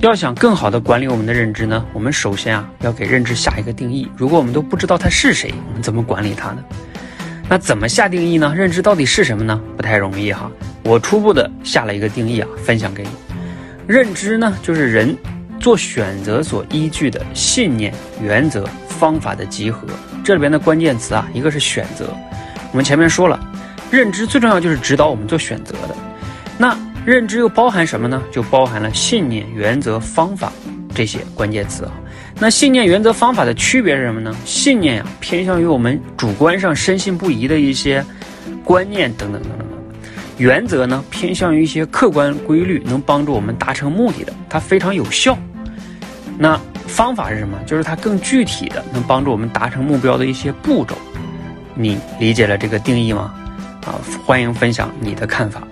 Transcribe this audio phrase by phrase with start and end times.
[0.00, 4.06] 要想更好的管理我们的认知呢，我们首先啊要给认知下一个定义。
[4.16, 6.62] 如果我们都不知道它是谁，我们怎么管理它呢？
[7.48, 8.52] 那怎么下定义呢？
[8.54, 9.58] 认知到底是什么呢？
[9.76, 10.50] 不太容易哈。
[10.82, 13.08] 我初步的下了一个定义啊，分享给你。
[13.86, 15.16] 认知呢，就是人
[15.58, 19.86] 做选择所依据的信念、原则、方法的集合。
[20.22, 22.14] 这里边的关键词啊，一个是选择。
[22.72, 23.38] 我们前面说了，
[23.90, 25.96] 认知最重要就是指导我们做选择的。
[26.58, 28.22] 那认知又包含什么呢？
[28.32, 30.50] 就包含了信念、原则、方法
[30.94, 31.92] 这些关键词啊。
[32.38, 34.34] 那信念、原则、方法的区别是什么呢？
[34.44, 38.04] 信念呀，偏向于我们主观上深信不疑的一些
[38.64, 39.66] 观念等等等等。
[40.38, 45.36] 原则呢，偏向于一些客观规律，能帮助我们达成目的的，它非常有效。
[46.38, 47.58] 那方法是什么？
[47.66, 50.96] 就是它更具体的，能帮助我们达成目标的一些步骤。
[51.74, 53.34] 你理解了这个定义吗？
[53.84, 55.62] 啊，欢迎分享你的看法。